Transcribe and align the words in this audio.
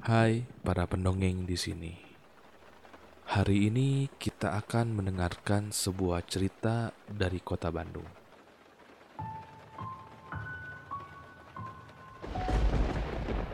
Hai 0.00 0.48
para 0.64 0.88
pendongeng 0.88 1.44
di 1.44 1.60
sini. 1.60 1.92
Hari 3.28 3.68
ini 3.68 4.08
kita 4.16 4.56
akan 4.56 4.96
mendengarkan 4.96 5.76
sebuah 5.76 6.24
cerita 6.24 6.96
dari 7.04 7.36
kota 7.36 7.68
Bandung. 7.68 8.08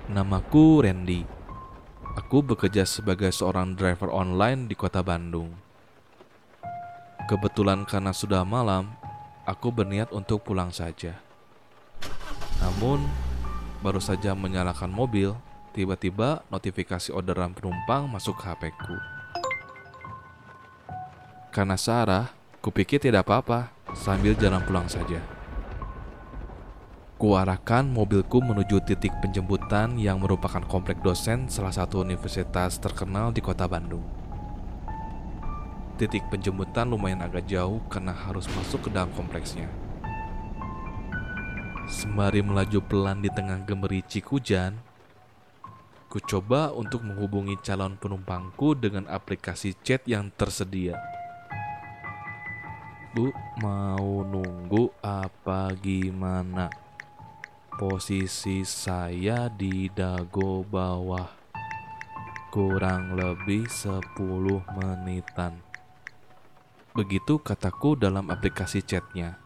Namaku 0.07 0.87
Randy. 0.87 1.27
Aku 2.15 2.47
bekerja 2.47 2.87
sebagai 2.87 3.35
seorang 3.35 3.75
driver 3.75 4.15
online 4.15 4.71
di 4.71 4.79
kota 4.79 5.03
Bandung. 5.03 5.51
Kebetulan 7.27 7.83
karena 7.91 8.15
sudah 8.15 8.47
malam, 8.47 8.95
aku 9.43 9.75
berniat 9.75 10.15
untuk 10.15 10.47
pulang 10.47 10.71
saja. 10.71 11.19
Namun, 12.63 13.03
baru 13.83 13.99
saja 13.99 14.31
menyalakan 14.39 14.95
mobil, 14.95 15.35
tiba-tiba 15.77 16.41
notifikasi 16.49 17.13
orderan 17.13 17.53
penumpang 17.53 18.09
masuk 18.09 18.41
ke 18.41 18.49
HP-ku. 18.49 18.97
Karena 21.53 21.77
Sarah, 21.77 22.33
kupikir 22.65 22.97
tidak 22.97 23.29
apa-apa 23.29 23.69
sambil 23.93 24.33
jalan 24.33 24.65
pulang 24.65 24.89
saja. 24.89 25.21
Kuarahkan 27.17 27.89
mobilku 27.89 28.45
menuju 28.45 28.85
titik 28.85 29.13
penjemputan 29.25 29.97
yang 29.97 30.21
merupakan 30.21 30.61
komplek 30.65 31.01
dosen 31.01 31.49
salah 31.49 31.73
satu 31.73 32.05
universitas 32.05 32.77
terkenal 32.77 33.33
di 33.33 33.41
kota 33.41 33.65
Bandung. 33.65 34.05
Titik 35.97 36.29
penjemputan 36.29 36.93
lumayan 36.93 37.25
agak 37.25 37.49
jauh 37.49 37.81
karena 37.89 38.13
harus 38.13 38.45
masuk 38.53 38.85
ke 38.85 38.89
dalam 38.93 39.09
kompleksnya. 39.17 39.65
Sembari 41.89 42.45
melaju 42.45 42.85
pelan 42.85 43.25
di 43.25 43.33
tengah 43.33 43.65
gemericik 43.65 44.29
hujan, 44.29 44.77
ku 46.17 46.41
coba 46.41 46.73
untuk 46.73 47.05
menghubungi 47.05 47.61
calon 47.61 48.01
penumpangku 48.01 48.73
dengan 48.73 49.05
aplikasi 49.05 49.77
chat 49.85 50.01
yang 50.09 50.33
tersedia. 50.33 50.97
Bu, 53.13 53.29
mau 53.61 54.25
nunggu 54.25 54.97
apa 55.05 55.77
gimana? 55.77 56.73
Posisi 57.77 58.65
saya 58.65 59.53
di 59.53 59.93
dago 59.93 60.65
bawah. 60.65 61.29
Kurang 62.49 63.13
lebih 63.13 63.69
10 63.69 64.01
menitan. 64.73 65.61
Begitu 66.97 67.45
kataku 67.45 67.93
dalam 67.93 68.33
aplikasi 68.33 68.81
chatnya. 68.81 69.37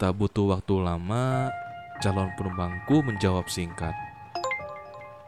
Tak 0.00 0.16
butuh 0.16 0.56
waktu 0.56 0.80
lama, 0.80 1.52
calon 2.00 2.32
penumpangku 2.40 3.04
menjawab 3.04 3.44
singkat. 3.52 4.09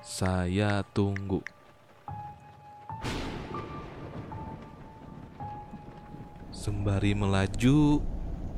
Saya 0.03 0.83
tunggu. 0.91 1.47
Sembari 6.51 7.15
melaju, 7.15 8.03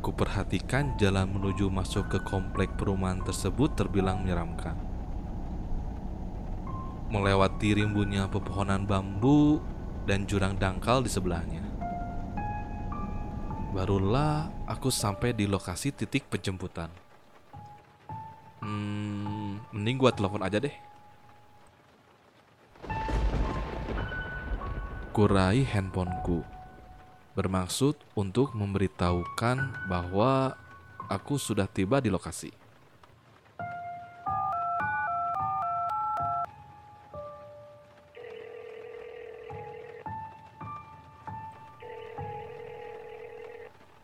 kuperhatikan 0.01 0.97
jalan 0.97 1.29
menuju 1.29 1.69
masuk 1.69 2.09
ke 2.09 2.19
komplek 2.25 2.73
perumahan 2.81 3.21
tersebut 3.21 3.77
terbilang 3.77 4.25
menyeramkan. 4.25 4.73
Melewati 7.13 7.77
rimbunnya 7.77 8.25
pepohonan 8.33 8.89
bambu 8.89 9.61
dan 10.09 10.25
jurang 10.25 10.57
dangkal 10.57 11.05
di 11.05 11.13
sebelahnya. 11.13 11.61
Barulah 13.77 14.49
aku 14.65 14.89
sampai 14.89 15.37
di 15.37 15.45
lokasi 15.45 15.93
titik 15.93 16.25
penjemputan. 16.25 16.89
Hmm, 18.65 19.61
mending 19.77 20.01
gua 20.01 20.09
telepon 20.09 20.41
aja 20.41 20.57
deh. 20.57 20.94
Kurai 25.15 25.63
handphoneku 25.63 26.43
bermaksud 27.39 27.95
untuk 28.19 28.51
memberitahukan 28.51 29.87
bahwa 29.87 30.59
aku 31.07 31.39
sudah 31.39 31.71
tiba 31.71 32.03
di 32.03 32.11
lokasi. 32.11 32.51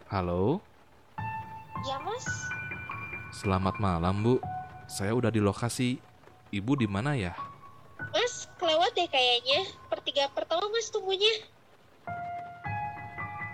Halo, 0.06 0.62
Ya 1.90 1.98
mas, 2.06 2.22
selamat 3.34 3.82
malam 3.82 4.22
Bu. 4.22 4.38
Saya 4.86 5.10
udah 5.18 5.34
di 5.34 5.42
lokasi. 5.42 5.98
Ibu 6.54 6.78
di 6.78 6.86
mana 6.86 7.18
ya? 7.18 7.34
mas 8.14 8.46
deh 8.94 9.08
kayaknya. 9.10 9.66
Pertiga 9.86 10.28
pertama 10.30 10.66
mas 10.70 10.90
tunggunya. 10.90 11.30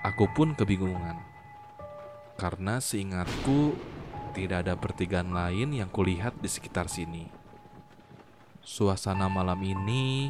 Aku 0.06 0.30
pun 0.32 0.54
kebingungan. 0.54 1.18
Karena 2.36 2.78
seingatku 2.78 3.74
tidak 4.36 4.68
ada 4.68 4.76
pertigaan 4.76 5.32
lain 5.32 5.72
yang 5.72 5.88
kulihat 5.88 6.36
di 6.38 6.48
sekitar 6.52 6.86
sini. 6.92 7.26
Suasana 8.60 9.30
malam 9.32 9.62
ini 9.64 10.28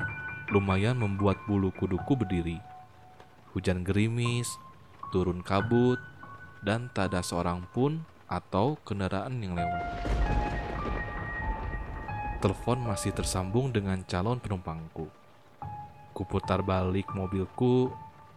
lumayan 0.54 1.00
membuat 1.02 1.42
bulu 1.50 1.74
kuduku 1.74 2.14
berdiri. 2.14 2.62
Hujan 3.56 3.82
gerimis, 3.82 4.46
turun 5.10 5.42
kabut, 5.42 5.98
dan 6.62 6.86
tak 6.94 7.10
ada 7.10 7.24
seorang 7.26 7.66
pun 7.74 8.06
atau 8.30 8.78
kendaraan 8.86 9.42
yang 9.42 9.58
lewat. 9.58 10.35
Telepon 12.36 12.84
masih 12.84 13.16
tersambung 13.16 13.72
dengan 13.72 13.96
calon 14.04 14.36
penumpangku. 14.36 15.08
Kuputar 16.12 16.60
balik 16.60 17.08
mobilku 17.16 17.88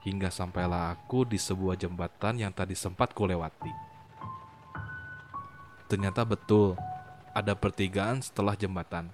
hingga 0.07 0.31
sampailah 0.31 0.95
aku 0.95 1.27
di 1.27 1.35
sebuah 1.35 1.75
jembatan 1.75 2.39
yang 2.39 2.55
tadi 2.55 2.79
sempat 2.79 3.11
kulewati. 3.11 3.71
Ternyata 5.91 6.23
betul, 6.23 6.79
ada 7.35 7.51
pertigaan 7.59 8.23
setelah 8.23 8.55
jembatan. 8.55 9.11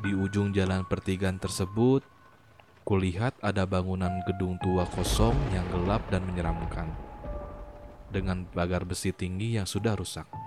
Di 0.00 0.16
ujung 0.16 0.56
jalan 0.56 0.88
pertigaan 0.88 1.36
tersebut, 1.36 2.00
kulihat 2.88 3.36
ada 3.44 3.68
bangunan 3.68 4.24
gedung 4.24 4.56
tua 4.64 4.88
kosong 4.88 5.36
yang 5.52 5.68
gelap 5.68 6.00
dan 6.08 6.24
menyeramkan. 6.24 6.88
Dengan 8.08 8.48
pagar 8.48 8.88
besi 8.88 9.12
tinggi 9.12 9.60
yang 9.60 9.68
sudah 9.68 9.92
rusak. 9.92 10.43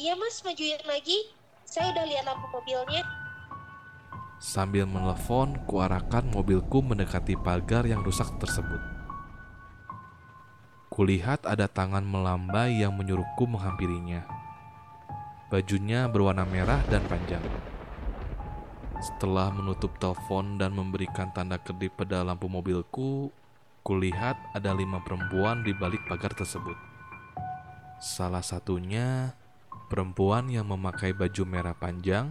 Iya 0.00 0.16
mas 0.16 0.40
majuin 0.40 0.80
lagi. 0.88 1.28
Saya 1.68 1.92
udah 1.92 2.08
lihat 2.08 2.24
lampu 2.24 2.48
mobilnya. 2.48 3.04
Sambil 4.40 4.88
menelpon, 4.88 5.60
kuarahkan 5.68 6.24
mobilku 6.32 6.80
mendekati 6.80 7.36
pagar 7.36 7.84
yang 7.84 8.00
rusak 8.00 8.32
tersebut. 8.40 8.80
Kulihat 10.88 11.44
ada 11.44 11.68
tangan 11.68 12.00
melambai 12.00 12.80
yang 12.80 12.96
menyuruhku 12.96 13.44
menghampirinya. 13.44 14.24
Bajunya 15.52 16.08
berwarna 16.08 16.48
merah 16.48 16.80
dan 16.88 17.04
panjang. 17.04 17.44
Setelah 19.04 19.52
menutup 19.52 19.92
telepon 20.00 20.56
dan 20.56 20.72
memberikan 20.72 21.28
tanda 21.36 21.60
kedip 21.60 21.92
pada 22.00 22.24
lampu 22.24 22.48
mobilku, 22.48 23.28
kulihat 23.84 24.40
ada 24.56 24.72
lima 24.72 25.04
perempuan 25.04 25.60
di 25.60 25.76
balik 25.76 26.08
pagar 26.08 26.32
tersebut. 26.32 26.88
Salah 28.00 28.40
satunya 28.40 29.36
perempuan 29.90 30.46
yang 30.46 30.70
memakai 30.70 31.10
baju 31.10 31.42
merah 31.42 31.74
panjang 31.74 32.30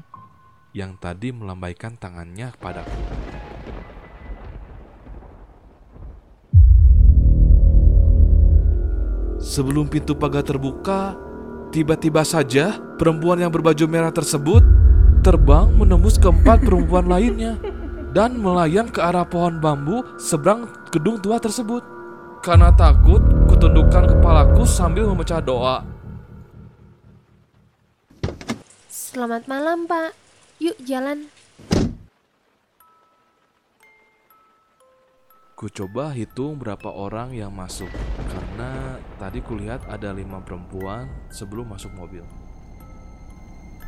yang 0.71 0.95
tadi 0.95 1.35
melambaikan 1.35 1.99
tangannya 1.99 2.55
kepadaku. 2.55 2.95
Sebelum 9.43 9.91
pintu 9.91 10.15
pagar 10.15 10.47
terbuka, 10.47 11.19
tiba-tiba 11.75 12.23
saja 12.23 12.79
perempuan 12.95 13.44
yang 13.44 13.51
berbaju 13.51 13.85
merah 13.91 14.15
tersebut 14.15 14.63
terbang 15.19 15.67
menembus 15.75 16.15
keempat 16.15 16.63
perempuan 16.63 17.12
lainnya 17.12 17.59
dan 18.15 18.39
melayang 18.39 18.88
ke 18.88 19.03
arah 19.03 19.27
pohon 19.27 19.59
bambu 19.59 20.00
seberang 20.15 20.71
gedung 20.95 21.19
tua 21.19 21.44
tersebut. 21.44 21.83
Karena 22.39 22.71
takut, 22.71 23.19
kutundukkan 23.51 24.15
kepalaku 24.15 24.63
sambil 24.63 25.12
memecah 25.12 25.44
doa. 25.44 25.99
Selamat 29.09 29.50
malam, 29.50 29.89
Pak. 29.89 30.13
Yuk 30.61 30.77
jalan. 30.85 31.33
Ku 35.57 35.65
coba 35.65 36.13
hitung 36.13 36.61
berapa 36.61 36.94
orang 36.94 37.33
yang 37.33 37.50
masuk 37.50 37.89
karena 38.29 39.01
tadi 39.17 39.41
kulihat 39.41 39.81
ada 39.89 40.13
lima 40.13 40.45
perempuan 40.45 41.09
sebelum 41.33 41.73
masuk 41.73 41.89
mobil. 41.97 42.21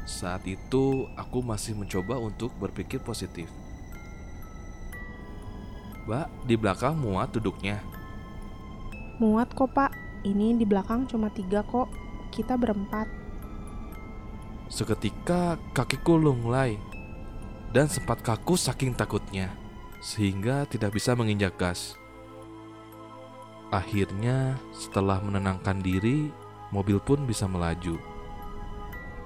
Saat 0.10 0.42
itu 0.50 1.06
aku 1.14 1.46
masih 1.46 1.78
mencoba 1.78 2.18
untuk 2.18 2.50
berpikir 2.58 2.98
positif. 3.06 3.46
Mbak, 6.10 6.50
di 6.50 6.56
belakang 6.58 6.98
muat 6.98 7.30
duduknya. 7.30 7.78
Muat 9.22 9.54
kok 9.54 9.70
pak, 9.70 9.94
ini 10.26 10.58
di 10.58 10.66
belakang 10.66 11.06
cuma 11.06 11.30
tiga 11.30 11.62
kok, 11.62 11.94
kita 12.34 12.58
berempat. 12.58 13.21
Seketika 14.72 15.60
kakiku 15.76 16.16
lunglai 16.16 16.80
dan 17.76 17.92
sempat 17.92 18.24
kaku 18.24 18.56
saking 18.56 18.96
takutnya, 18.96 19.52
sehingga 20.00 20.64
tidak 20.64 20.96
bisa 20.96 21.12
menginjak 21.12 21.60
gas. 21.60 22.00
Akhirnya, 23.68 24.56
setelah 24.72 25.20
menenangkan 25.20 25.84
diri, 25.84 26.32
mobil 26.72 27.04
pun 27.04 27.28
bisa 27.28 27.52
melaju. 27.52 28.00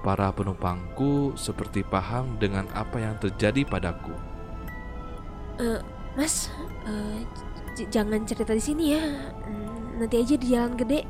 Para 0.02 0.34
penumpangku 0.34 1.34
seperti 1.38 1.82
paham 1.86 2.38
dengan 2.42 2.66
apa 2.74 2.98
yang 2.98 3.14
terjadi 3.18 3.62
padaku. 3.66 4.14
Eh, 5.62 5.82
Mas, 6.14 6.50
j- 7.74 7.90
jangan 7.90 8.22
cerita 8.26 8.54
di 8.54 8.62
sini 8.62 8.84
ya. 8.98 9.02
Nanti 9.98 10.14
aja 10.22 10.34
di 10.38 10.46
jalan 10.46 10.74
gede. 10.78 11.02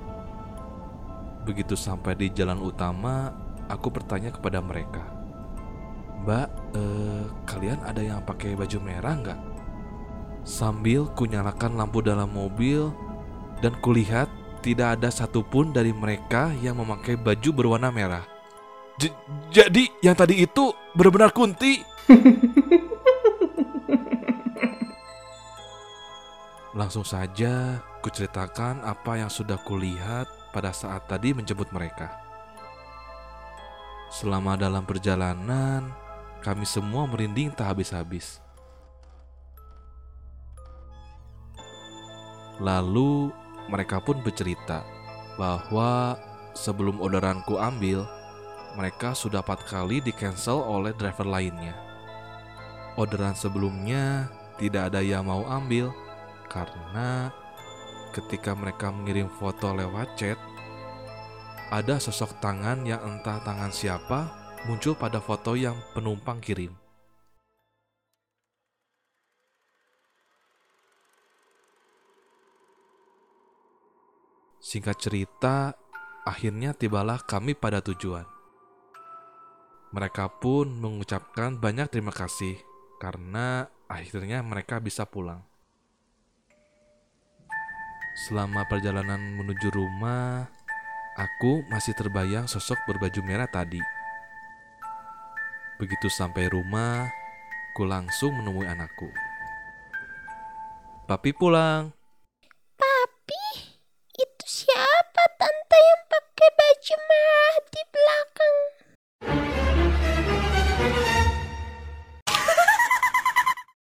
Begitu 1.44 1.76
sampai 1.76 2.16
di 2.16 2.32
jalan 2.32 2.56
utama, 2.56 3.30
aku 3.68 3.90
bertanya 3.90 4.30
kepada 4.34 4.62
mereka, 4.62 5.02
"Mbak, 6.22 6.48
eh, 6.74 7.24
kalian 7.46 7.80
ada 7.86 8.02
yang 8.02 8.22
pakai 8.22 8.54
baju 8.54 8.78
merah 8.82 9.14
nggak?" 9.14 9.40
Sambil 10.46 11.10
kunyalakan 11.18 11.74
lampu 11.74 11.98
dalam 12.02 12.30
mobil 12.30 12.94
dan 13.58 13.74
kulihat 13.82 14.30
tidak 14.62 14.98
ada 14.98 15.10
satupun 15.10 15.70
dari 15.74 15.90
mereka 15.94 16.50
yang 16.62 16.78
memakai 16.78 17.18
baju 17.18 17.50
berwarna 17.54 17.90
merah. 17.90 18.26
J- 18.96 19.12
jadi 19.52 19.90
yang 20.00 20.16
tadi 20.16 20.42
itu 20.42 20.72
benar-benar 20.96 21.30
Kunti. 21.30 21.84
Langsung 26.76 27.04
saja 27.08 27.80
kuceritakan 28.04 28.84
apa 28.84 29.16
yang 29.16 29.32
sudah 29.32 29.56
kulihat 29.64 30.28
pada 30.52 30.70
saat 30.76 31.08
tadi 31.08 31.32
menjemput 31.32 31.72
mereka. 31.72 32.12
Selama 34.06 34.54
dalam 34.54 34.86
perjalanan, 34.86 35.90
kami 36.40 36.62
semua 36.62 37.04
merinding 37.10 37.50
tak 37.50 37.74
habis-habis. 37.74 38.38
Lalu 42.62 43.34
mereka 43.68 44.00
pun 44.00 44.22
bercerita 44.24 44.86
bahwa 45.36 46.16
sebelum 46.56 47.02
orderanku 47.04 47.60
ambil, 47.60 48.08
mereka 48.78 49.12
sudah 49.12 49.44
empat 49.44 49.68
kali 49.68 50.00
di 50.00 50.12
cancel 50.14 50.64
oleh 50.64 50.96
driver 50.96 51.28
lainnya. 51.28 51.76
Orderan 52.96 53.36
sebelumnya 53.36 54.32
tidak 54.56 54.92
ada 54.92 55.04
yang 55.04 55.28
mau 55.28 55.44
ambil 55.44 55.92
karena 56.48 57.28
ketika 58.16 58.56
mereka 58.56 58.88
mengirim 58.88 59.28
foto 59.28 59.76
lewat 59.76 60.16
chat, 60.16 60.40
ada 61.66 61.98
sosok 61.98 62.38
tangan 62.38 62.86
yang 62.86 63.02
entah 63.02 63.42
tangan 63.42 63.74
siapa 63.74 64.30
muncul 64.70 64.94
pada 64.94 65.18
foto 65.18 65.58
yang 65.58 65.74
penumpang 65.94 66.38
kirim. 66.38 66.70
Singkat 74.62 74.96
cerita, 74.98 75.78
akhirnya 76.26 76.74
tibalah 76.74 77.22
kami 77.22 77.54
pada 77.54 77.78
tujuan. 77.82 78.26
Mereka 79.94 80.42
pun 80.42 80.66
mengucapkan 80.70 81.54
banyak 81.54 81.86
terima 81.86 82.10
kasih 82.10 82.58
karena 82.98 83.70
akhirnya 83.86 84.42
mereka 84.42 84.82
bisa 84.82 85.06
pulang. 85.06 85.46
Selama 88.26 88.66
perjalanan 88.66 89.38
menuju 89.38 89.70
rumah, 89.70 90.55
aku 91.16 91.64
masih 91.72 91.96
terbayang 91.96 92.44
sosok 92.44 92.76
berbaju 92.84 93.20
merah 93.24 93.48
tadi. 93.48 93.80
Begitu 95.80 96.12
sampai 96.12 96.48
rumah, 96.52 97.08
ku 97.72 97.88
langsung 97.88 98.36
menemui 98.36 98.68
anakku. 98.68 99.08
Papi 101.08 101.32
pulang. 101.32 101.92